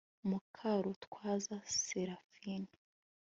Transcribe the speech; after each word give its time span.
mukarutwaza 0.29 1.55
séraphine 1.83 2.69